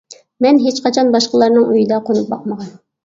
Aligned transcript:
مەن 0.45 0.61
ھېچقاچان 0.63 1.13
باشقىلارنىڭ 1.17 1.67
ئۆيىدە 1.75 2.01
قونۇپ 2.09 2.33
باقمىغان. 2.33 2.73